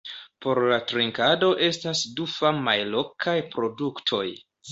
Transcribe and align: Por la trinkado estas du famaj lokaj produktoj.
Por 0.43 0.59
la 0.69 0.77
trinkado 0.91 1.49
estas 1.67 2.01
du 2.21 2.25
famaj 2.37 2.75
lokaj 2.95 3.37
produktoj. 3.55 4.27